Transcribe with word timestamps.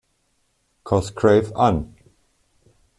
Cosgrave 0.83 1.51
an. 1.55 1.93